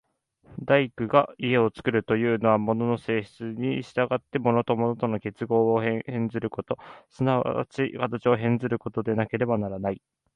[0.63, 10.01] 大工が家を造るというのは、物の性質に従って物と物との結合を変ずること、即ち形を変ずることでなければならない。